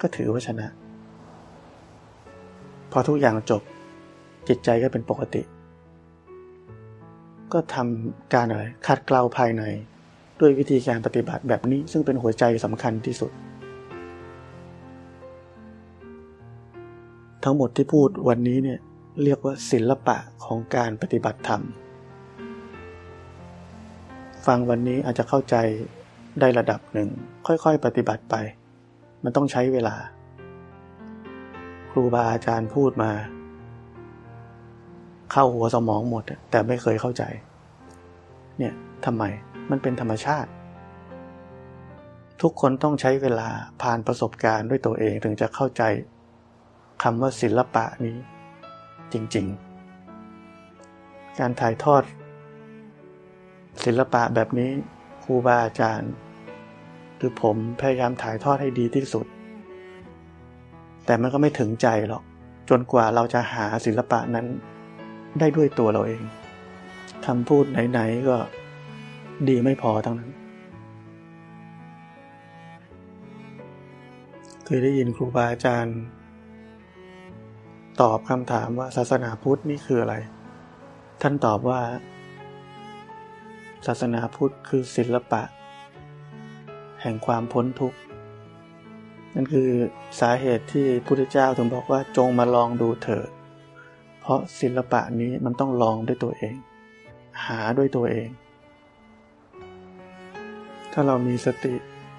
[0.00, 0.66] ก็ถือว่าชนะ
[2.92, 3.62] พอทุกอย่างจบ
[4.48, 5.42] จิตใจก็เป็นปกติ
[7.52, 9.62] ก็ทำการอะไรขัดเกลาภายใน
[10.40, 13.30] ด้วยวิธีการปฏิบัติแบบนี้ซึ่งเป็นหัวใจสำคัญที่สุด
[17.48, 18.78] ทั้งหมดที่พูดวันนี้เนี่ย
[19.22, 21.62] เรียกว่าศิลปะของการปฏิบัติธรรม
[24.46, 25.56] ฟังวันนี้อาจจะเข้าใจ
[26.40, 27.08] ได้ระดับหนึ่ง
[27.46, 28.34] ค่อยๆ ปฏิบัติไป
[29.24, 29.96] มันต้องใช้เวลา
[31.90, 33.10] ครูบาอาจารย์พูดมา
[35.32, 37.24] เข้าหัวสมองหมด แต่ไม่เคยเข้าใจ
[38.58, 39.24] เนี่ยทำไม
[39.70, 40.50] มันเป็นธรรมชาติ
[42.42, 43.48] ทุกคนต้องใช้เวลา
[43.82, 45.84] ผ่านประสบการณ์ด้วยตัวเองถึงจะเข้าใจ
[47.02, 48.16] คำว่าศิลปะนี้
[49.12, 52.02] จริงๆ การถ่ายทอด
[53.84, 54.70] ศิลปะแบบนี้
[55.24, 56.12] ครูบาอาจารย์
[57.16, 59.26] หรือผมพยายามถ่ายทอดให้ดีที่สุด
[61.06, 62.22] แต่มันก็ไม่ถึงใจหรอก
[62.70, 64.46] จนกว่าเราจะหาศิลปะนั้น
[65.38, 66.22] ได้ด้วยตัวเราเอง
[67.26, 68.36] คำพูดไหนๆก็
[69.48, 70.30] ดีไม่พอทั้งนั้น
[74.64, 75.98] เคยได้ยินครูบาอาจารย์
[78.00, 80.16] ตอบคำถามว่าศาสนาพุทธนี่คืออะไร
[81.22, 81.80] ท่านตอบว่า
[83.86, 85.42] ศาสนาพุทธคือศิลปะ
[87.02, 87.98] แห่งความพ้นทุกข์
[89.34, 89.68] นั่นคือ
[90.20, 93.28] สาเหตุที่พุทธเจ้าถึงบอกว่าจงมาลองดูเถิด
[94.20, 96.56] เพราะศิลปะนี้มันต้องลองด้วยตัวเอง
[97.46, 98.28] หาด้วยตัวเอง
[100.92, 101.74] ถ้าเรามีสติ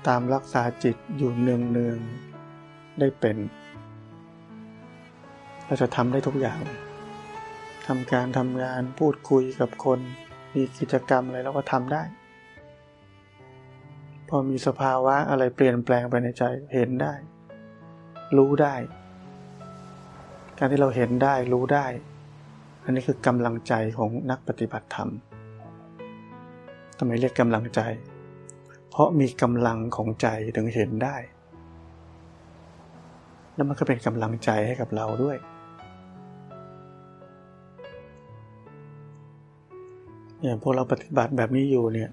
[0.08, 1.98] ตามรักษาจิตอยู่เนืองเนือง
[3.00, 3.38] ได้เป็น
[5.68, 6.60] เราจะทำได้ทุกอย่าง
[7.88, 10.00] ทำการทำงานพูดคุยกับคน
[10.54, 12.04] มีกิจกรรมอะไรเราก็ทำได้
[14.30, 17.14] พอมีสภาวะอะไรเปลี่ยนแปลงไปในใจเห็นได้
[18.38, 18.76] รู้ได้
[20.58, 21.86] การที่เราเห็นได้รู้ได้
[22.84, 25.10] อันนี้คือกำลังใจของนักปฏิบัติธรรม
[26.98, 27.82] ทำไมเรียกกำลังใจ
[28.90, 31.18] เพราะมีกำลังของใจถึงเห็นได้
[33.56, 35.38] แล้วมันก็เป็นกำลังใจให้กับเราด้วย
[40.40, 42.10] เนี่ยพวกเราปฏิบัติแบบนี้อยู่เนี่ย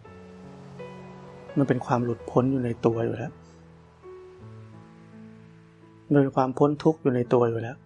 [1.56, 3.32] มันเป็นความหลุดพ้นอยู่ในตัวอยู่แล้ว
[6.12, 7.76] มันเป็นความพ้นทุกข์อยู่ในตัวอยู่แล้ว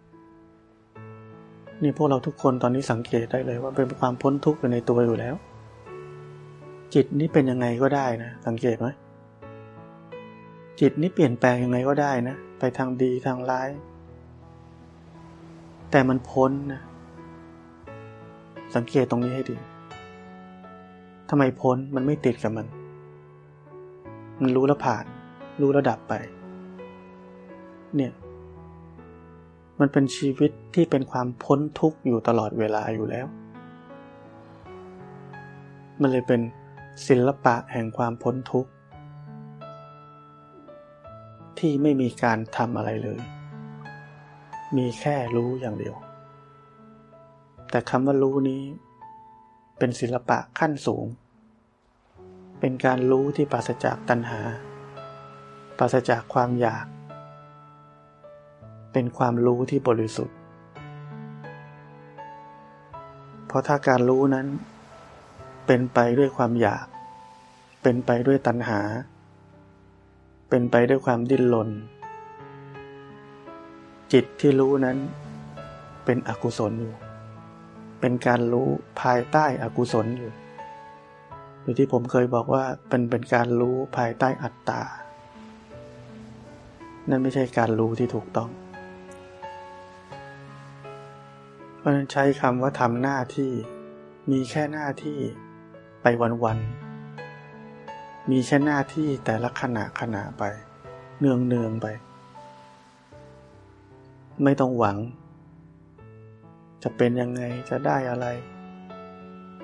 [1.83, 5.35] นี่พวกเราทุกคนตอนนี้สังเกตได้เลยว่าเป็นความพ้นทุกข์อยู่ในตัวอยู่แล้ว
[6.95, 8.89] จิตนี้เป็นยังไงก็ได้นะ สังเกตไหม
[10.81, 13.69] จิตนี้เปลี่ยนแปลงยังไงก็ได้นะ ไปทางดีทางร้าย
[15.91, 16.81] แต่มันพ้นนะ
[18.75, 19.57] สังเกตตรงนี้ให้ดี
[21.29, 22.67] ทำไมพ้นมันไม่ติดกับมัน
[24.43, 25.05] มันรู้แล้วผ่าน
[25.61, 26.15] รู้แล้วดับไป
[27.97, 28.13] เนี่ย
[29.81, 33.27] มันเป็นชีวิตที่เป็นความพ้นทุกข์อยู่ตลอดเวลาอยู่แล้ว
[36.01, 36.41] มันเลยเป็น
[37.07, 38.71] ศิลปะแห่งความพ้นทุกข์
[41.59, 43.21] ที่ไม่มีการทำอะไรเลย
[44.77, 45.95] มีแค่รู้อย่างเดียว
[47.71, 48.63] แต่คำว่ารู้นี้
[49.79, 51.07] เป็นศิลปะขั้นสูง
[52.61, 54.41] เป็นการรู้ที่ปราศจากตัณหา
[55.79, 56.87] ปราศจากความอยาก
[58.93, 60.37] เป็นความรู้ที่บริสุทธิ์
[63.47, 64.47] เพราะถ้าการรู้นั้น
[65.67, 66.87] เป็นไปด้วยความอยาก
[67.83, 68.81] เป็นไปด้วยตัณหา
[70.49, 71.71] เป็นไปด้วยความดิ้นรน
[74.13, 74.97] จิตที่รู้นั้น
[76.05, 76.95] เป็นอกุศลอยู่
[78.01, 78.69] เป็นการรู้
[79.03, 80.33] ภายใต้อกุศลอยู่
[81.61, 84.83] หรือที่ผมเคยบอกว่าเป็นเป็นการรู้ภายใต้อัตตา
[87.09, 88.51] นั่นไม่ใช่การรู้ที่ถูกต้อง
[91.79, 93.53] เพราะนั้นใช้คำว่าทำหน้าที่
[94.31, 95.19] มีแค่หน้าที่
[96.03, 96.07] ไป
[96.45, 100.43] วันๆ มีแค่หน้าที่แต่ละขณะขณะไป
[101.19, 101.87] เนืองเนืองไป
[104.45, 104.97] ไม่ต้องหวัง
[106.83, 108.27] จะเป็นยังไงจะได้อะไร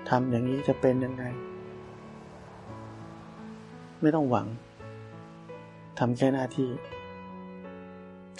[0.08, 1.24] ทำอย่างนี้จะเป็นยังไง
[4.00, 4.46] ไม่ต้องหวัง
[5.98, 6.70] ทำแค่หน้าที่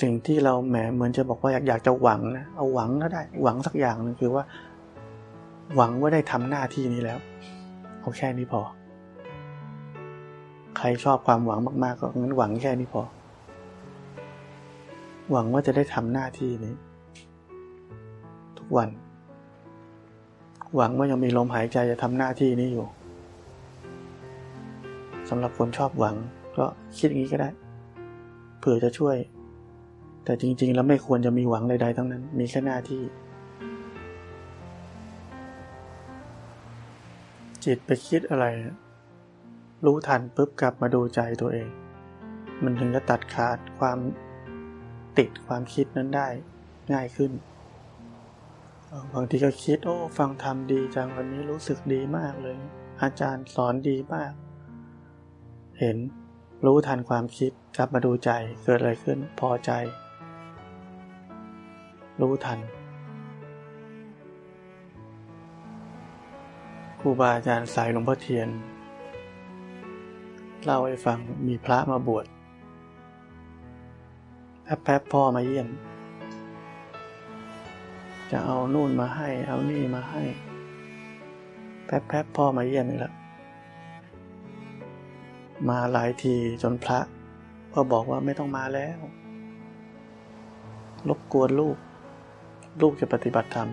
[0.03, 4.45] สิ่งที่เราแหมเหมือนจะบอกว่าอยากอยากจะหวังนะเอาหวังก็ได้ หวังสักอย่างหนึ่งคือว่า
[5.77, 7.19] หวังว่าได้ทำหน้าที่นี้แล้ว
[8.01, 8.61] เอาแค่นี้พอ
[10.77, 13.03] ใครชอบความหวังมาก ๆ ก็งั้นหวังแค่นี้พอ
[15.31, 16.75] หวังว่าจะได้ทำหน้าที่นี้
[18.65, 18.91] ทุกวัน
[20.77, 22.87] หวังว่ายังมีลมหายใจจะทำหน้าที่นี้อยู่
[25.29, 26.17] สำหรับคนชอบหวัง
[26.59, 26.65] ก็
[26.99, 27.51] คิดอย่างนี้ก็ได้
[28.59, 29.17] เผื่อจะช่วย
[30.25, 33.03] แต่จริง ๆ แล้วไม่ควรจะมีหวังใดๆทั้งนั้น มีแค่หน้าที่
[37.65, 38.47] จิตไปคิดอะไร
[39.85, 41.69] รู้ทันปุ๊บกลับมาดูใจตัวเอง
[42.63, 43.99] มันถึงจะตัดขาดความ
[45.19, 46.29] ติดความคิดนั้นได้
[46.93, 47.33] ง่ายขึ้น
[49.15, 52.59] บางทีก็คิดโอ้ฟังธรรมดีจังวันนี้รู้สึกดีมากเลย
[53.03, 54.33] อาจารย์สอนดีมาก
[55.79, 55.97] เห็น
[56.67, 58.31] รู้ทันความคิดกลับมาดูใจ
[58.65, 59.71] เกิดอะไรขึ้นพอใจ
[62.21, 62.59] รู้ทัน
[67.01, 68.49] ครูบาอาจารย์สายหลวงพ่อเทียน
[70.65, 72.27] เล่าให้ฟังมีพระมาบวช
[74.65, 75.69] แป๊บแป๊บพ่อมาเยี่ยม
[78.37, 80.23] จะเอานู่นมาให้ เอานี่มาให้
[81.87, 83.15] แป๊บแป๊บพ่อมาเยี่ยมอีกแล้ว
[85.69, 86.99] มาหลายทีจนพระ
[87.75, 88.99] ก็บอกว่าไม่ต้องมาแล้ว
[91.09, 91.77] รบกวนลูก
[92.81, 93.69] ลูกจะปฏิบัติธรรม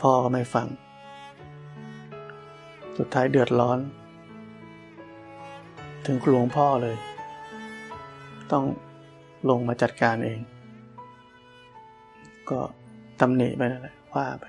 [0.00, 0.66] พ่อก็ไม่ฟัง
[2.98, 3.78] สุดท้ายเดือดร้อน
[6.06, 6.96] ถึงหลวงพ่อเลย
[8.52, 8.64] ต้อง
[9.50, 10.40] ลงมาจัดการเอง
[12.50, 12.60] ก็
[13.20, 14.44] ตำหนิไปนั่นแหละว่าไป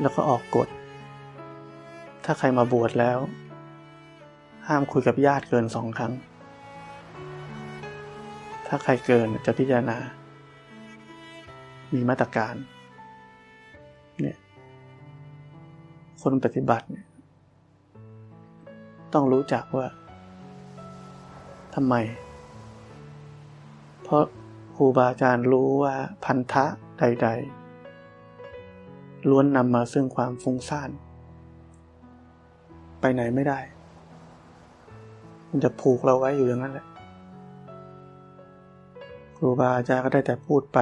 [0.00, 0.68] แล้วก็ออกกฎ
[2.24, 3.18] ถ้าใครมาบวชแล้ว
[4.66, 6.12] ห้ามคุยกับญาติเกินสองครั้ง
[8.66, 9.98] ถ้าใครเกินจะพิจารณา
[11.92, 12.54] มีมาตรการ
[14.20, 14.38] เนี่ย
[16.22, 17.06] คนปฏิบัติเนี่ย
[19.12, 19.86] ต้องรู้จักว่า
[21.74, 21.94] ทำไม
[24.02, 24.22] เพราะ
[24.80, 26.64] รูบาอาจารย์รู้ว่าพันธะ
[26.98, 27.28] ใด
[28.48, 30.90] ๆ ล้วนนำมาซึ่งความฟุ้งซ่าน
[33.00, 33.58] ไปไหนไม่ได้
[35.48, 36.86] มันจะผูกเราไว้อยู่อย่างนั้นแหละ
[39.36, 40.78] ครูบาอาจารย์ก็ได้แต่พูดไป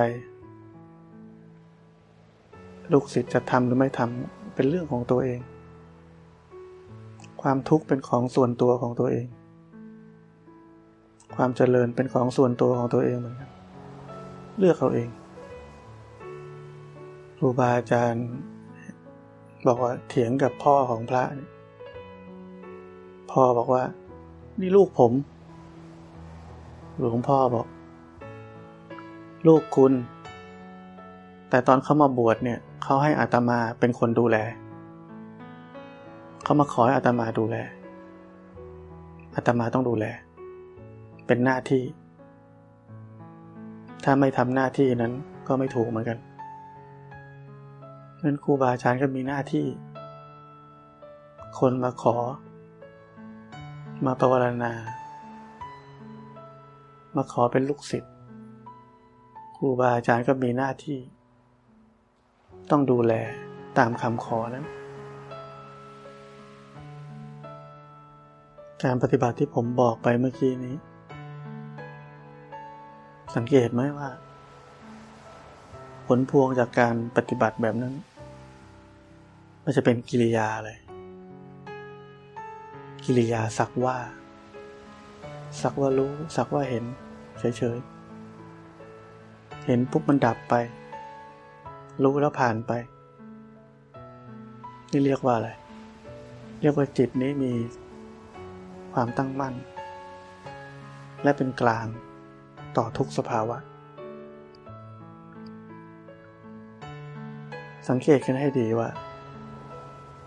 [2.92, 5.40] ลูกศิษย์จะทำหรือไม่ทำเป็นเรื่องของตัวเอง
[7.42, 9.26] ความทุกข์เป็นของส่วนตัวของตัวเอง
[11.36, 13.50] ความเจริญเป็นของส่วนตัวของตัวเองเหมือนกัน
[14.58, 15.08] เลือกเขาเอง
[17.38, 18.26] ครูบาอาจารย์
[19.66, 21.24] บอกว่าเถียงกับพ่อของพระ
[23.30, 23.82] พ่อบอกว่า
[24.60, 25.12] นี่ลูกผม
[26.98, 27.66] หลวงพ่อบอก
[29.46, 29.92] ลูกคุณ
[31.50, 34.36] แต่ตอนเขามาบวชเนี่ยเขาให้อาตมาเป็นคนดูแล
[36.42, 37.56] เขามาขอให้อาตมาดูแล
[39.34, 40.04] อาตมาต้องดูแล
[41.26, 41.82] เป็นหน้าที่
[44.04, 45.12] ถ้าไม่ทำหน้าที่นั้น
[45.46, 46.18] ก็ไม่ถูกเหมือนกัน
[48.24, 49.66] นั้นครูบาอาจารย์ก็มีหน้าที่
[51.58, 52.16] คนมาขอ
[54.06, 54.32] มาภาว
[54.64, 54.72] นา
[57.16, 58.12] มาขอเป็นลูกศิษย์
[59.56, 60.98] ครูบาอาจารย์ก็มีหน้าที่
[62.70, 63.12] ต้องดูแล
[63.78, 64.66] ตามคำขอนั้น
[68.82, 70.76] การปฏิบัติที่ผมบอกไปเมื่อกี้นี้
[73.36, 74.08] สังเกตไหมว่า
[76.06, 77.94] ผลพวงจากการปฏิบัติแบบนั้น
[79.64, 80.78] มันจะเป็นกิริยาเลย
[83.04, 83.96] กิริยาสักว่า
[85.60, 86.84] สักว่ารู้ สักว่าเห็น
[87.38, 90.54] เฉยๆ เห็นปุ๊บมันดับไป
[92.02, 92.72] รู้แล้วผ่านไป
[94.90, 95.50] นี่เรียกว่าอะไร
[96.60, 97.52] เรียกว่าจิตนี้มี
[98.94, 99.54] ความตั้งมั่น
[101.22, 101.86] และเป็นกลาง
[102.78, 103.58] ต่อทุกสภาวะ
[107.88, 108.88] สังเกตกันให้ดีว่า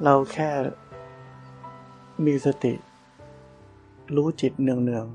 [0.03, 0.49] เราแค่
[2.25, 2.73] มีสติ
[4.15, 5.05] รู้จิตเนืองเนือง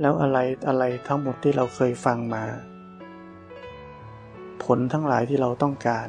[0.00, 2.44] แล้วอะไรอะไรทั้งหมดที่เราเคยฟังมา
[4.64, 6.08] ผลทั้งหลายที่เราต้องการ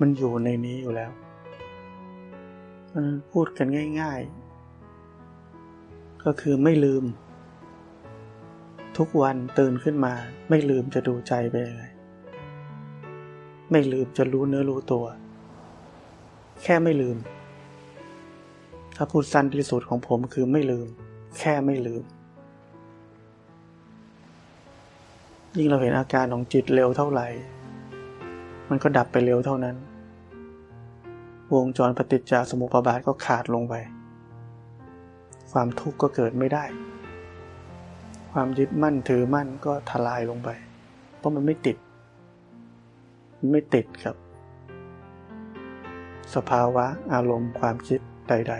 [0.00, 1.10] มันอยู่ในนี้อยู่แล้ว
[2.94, 3.66] มันพูดกัน
[4.00, 4.20] ง่าย
[5.02, 7.04] ๆ ก็คือไม่ลืม
[8.98, 10.12] ทุกวันตื่นขึ้นมา
[10.48, 11.84] ไม่ลืมจะดูใจไปยังไง
[13.70, 15.04] ไม่ลืมจะรู้เนื้อรู้ตัว
[16.62, 17.16] แค่ไม่ลืม
[18.96, 20.86] ถ้าพูดสั้นที่สุดของผมคือไม่ลืม
[21.38, 22.02] แค่ไม่ลืม
[25.56, 27.26] ยิ่งเราเห็นอาการของจิตเร็วเท่าไหร่
[28.68, 29.76] มันก็ดับไปเร็วเท่านั้น
[31.54, 33.74] วงจรปฏิจจสมุปบาทก็ขาดลงไป
[35.52, 36.64] ความทุกข์ก็เกิดไม่ได้
[38.40, 40.48] ความยึดมั่นถือมั่นก็ทลายลงไป
[41.18, 41.76] เพราะมันไม่ติด
[43.52, 44.14] ไม่ติดกับ
[46.34, 48.54] สภาวะอารมณ์ความคิดใด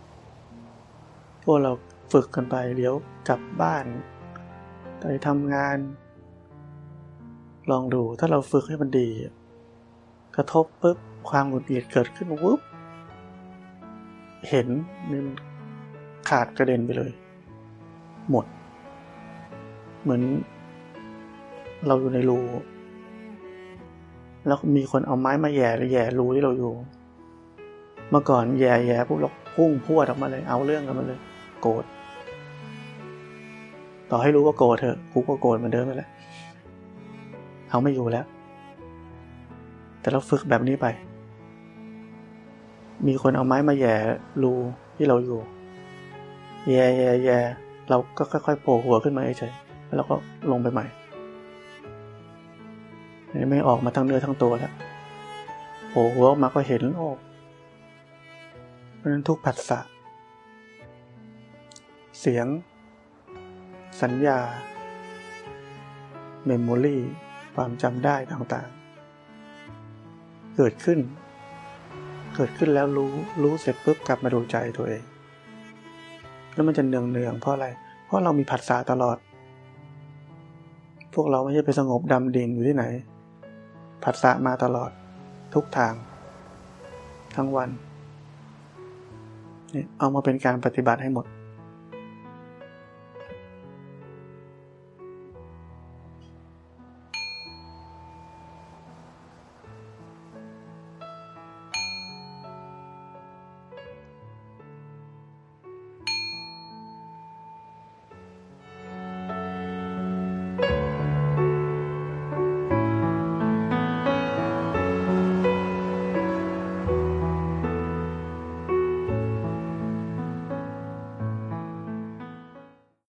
[0.00, 1.72] ๆ พวกเรา
[2.12, 2.94] ฝึกกันไปเดี๋ยว
[3.28, 3.84] กลับบ้าน
[5.00, 5.76] ไปทำงาน
[7.70, 9.08] ลองดูถ้าเราฝึกให้มันดี
[10.36, 10.98] กระทบปุ๊บ
[11.30, 12.60] ความหงุดหงิดเกิดขึ้นวุ๊บ
[14.48, 14.68] เห็น
[15.10, 15.26] มัน
[16.28, 17.12] ขาดกระเด็นไปเลย
[18.30, 18.44] หมด
[20.02, 20.22] เหมือน
[21.86, 22.38] เราอยู่ในรู
[24.46, 26.72] แล้วมีคนเอาไม้มาแย่แย่รูที่เราอยู่
[28.10, 31.20] เมื่อก่อนแย่แย่พวกเราพุ่งพวดออกมาเลย เอาเรื่องกันมาเลย
[31.60, 31.84] โกรธ
[34.10, 36.10] ต่อให้รู้ว่าโกรธเถอะกูก็โกรธเหมือนเดิมไปแหล้ว
[37.70, 38.26] เอาไม่อยู่แล้ว
[40.00, 40.86] แต่เราฝึกแบบนี้ไป
[43.06, 43.94] มีคนเอาไม้มาแย่
[44.42, 44.52] รู
[44.96, 45.40] ที่เราอยู่
[46.70, 47.38] แย่แย่แย่
[47.88, 50.14] เราก็ค่อยๆโผล่หัวขึ้นมาเฉยๆแล้วก็
[50.50, 50.86] ลงไปใหม่
[53.50, 54.72] ไม่ออกมาทั้งเนื้อทั้งตัวแล้ว
[55.90, 57.08] โผล่หัวออกมาก็เห็นโอ้
[58.96, 59.80] เพราะนั้นทุกผัสสะ
[62.20, 62.46] เสียง
[64.02, 64.38] สัญญา
[66.46, 66.98] เมมโมรี
[67.54, 70.98] ความจำได้ต่างๆ เกิดขึ้น
[72.34, 73.12] เกิดขึ้นแล้วรู้
[73.42, 75.02] รู้เสร็จปุ๊บกลับมาดูใจตัวเอง
[76.54, 77.66] แล้วมันจะเนืองเนืองเพราะอะไร
[78.04, 79.16] เพราะเรามีผัสสะตลอด
[81.14, 82.84] พวกเราไม่ใช่ไปสงบดำดิ่งอยู่ที่ไหน
[84.04, 84.90] ผัสสะมาตลอด
[85.54, 85.94] ทุกทาง
[87.36, 87.70] ทั้งวัน
[89.98, 91.26] เอามาเป็นการปฏิบัติให้หมด